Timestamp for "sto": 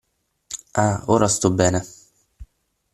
1.27-1.51